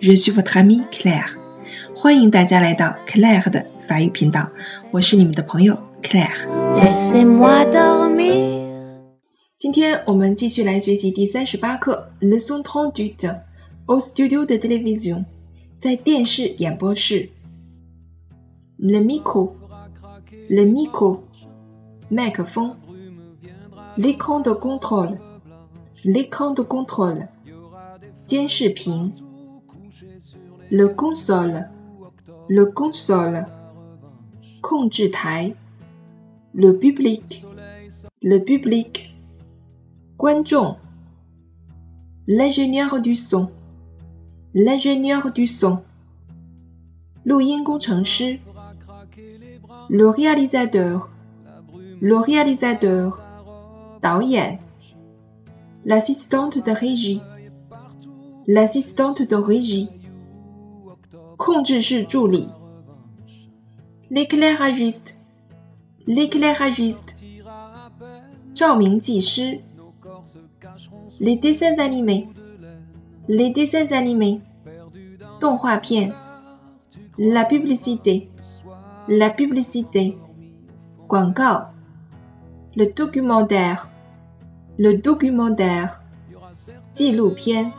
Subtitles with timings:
[0.00, 1.38] Je suis votre amie Claire.
[1.94, 4.48] 欢迎大家来到 Claire 的法语频道，
[4.90, 6.34] 我是你们的朋友 Claire。
[9.56, 13.40] 今天我们继续来学习第三十八课 Leçon trente-huit
[13.86, 15.24] au studio de télévision，
[15.78, 17.30] 在电视演播室。
[18.78, 21.20] Le micro，le micro，
[22.08, 22.76] 麦克风。
[23.96, 27.28] L'écran de contrôle，l'écran de contrôle。
[28.26, 29.12] 监视屏
[30.69, 33.45] ，le console，le console，
[34.61, 35.53] 控制台，
[36.53, 39.15] le public，le public，
[40.17, 40.77] 观众，
[42.27, 45.81] l'ingénieur du son，l'ingénieur du son，
[47.23, 48.39] 录音工程师，
[49.89, 53.21] le réalisateur，le réalisateur，
[54.01, 54.59] 导演，
[55.85, 59.89] l'assistante de régie。l'assistante de régie,
[64.11, 65.17] l'éclairagiste,
[66.07, 67.23] l'éclairagiste,
[71.19, 72.27] les dessins animés,
[73.27, 74.41] les dessins animés,
[77.17, 78.29] la publicité,
[79.07, 80.17] la publicité,
[82.75, 83.89] le documentaire,
[84.77, 86.01] le documentaire,
[86.91, 87.71] 纪录片。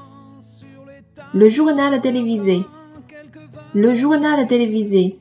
[1.33, 2.65] le journal télévisé,
[3.76, 5.20] Le journal télévisé,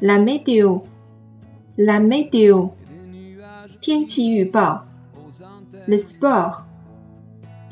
[0.00, 0.78] la météo,
[1.78, 2.68] la météo,
[5.86, 6.64] le sport,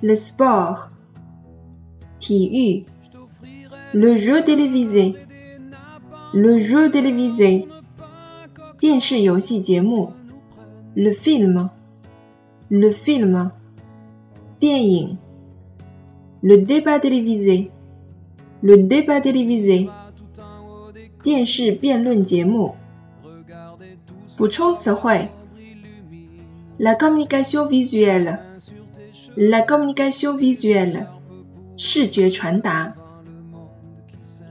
[0.02, 0.90] le sport,
[3.94, 5.14] le jeu télévisé,
[6.32, 7.66] le jeu télévisé,
[10.96, 11.70] le film,
[12.70, 13.50] le film.
[14.64, 15.18] 电影
[16.43, 19.89] ，le débat télévisé，le débat télévisé，
[21.23, 22.75] 电视辩论节目。
[24.37, 25.29] 补充词汇：
[26.77, 31.07] la communication visuelle，la communication visuelle，
[31.75, 32.93] 视觉传达；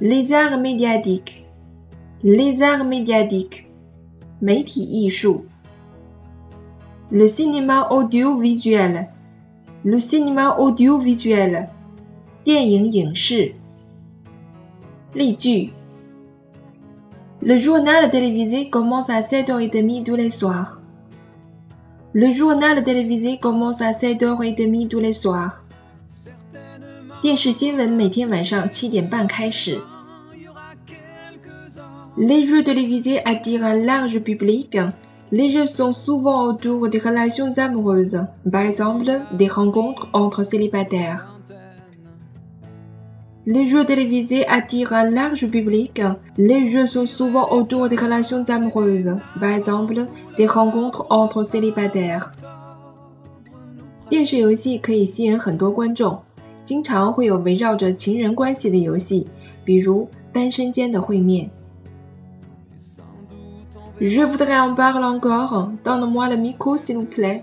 [0.00, 3.64] les arts médiatiques，les arts médiatiques，
[4.41, 5.44] 媒体艺术；
[7.10, 11.69] le cinéma audiovisuel。Le cinéma audiovisuel，
[12.44, 13.54] 电影影视。
[15.14, 15.72] 例句：
[17.41, 20.80] Le journal télévisé commence à 7h30 tous les soirs.
[22.12, 25.64] Le journal télévisé commence à 7h30 tous les soirs.
[27.20, 29.80] 电视新闻每天晚上七点半开始。
[32.16, 34.76] Les jeux télévisés attirent un large public.
[35.30, 41.34] Les jeux sont souvent autour des relations amoureuses, par exemple des rencontres entre célibataires.
[43.46, 46.02] Les jeux télévisés attirent un large public.
[46.36, 52.32] Les jeux sont souvent autour des relations amoureuses, par exemple des rencontres entre célibataires.
[54.10, 56.22] 电视游戏可以吸引很多观众，
[56.64, 59.26] 经常会有围绕着情人关系的游戏，
[59.64, 61.50] 比如单身间的会面。
[64.00, 65.72] je voudrais en parler encore.
[65.84, 67.42] Donne-moi le micro, s'il vous plaît.